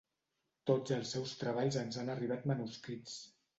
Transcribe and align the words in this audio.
Tots 0.69 0.93
els 0.95 1.11
seus 1.17 1.35
treballs 1.43 1.79
ens 1.83 2.01
han 2.05 2.11
arribat 2.17 2.51
manuscrits. 2.55 3.23